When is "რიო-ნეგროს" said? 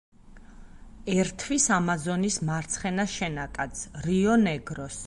4.09-4.99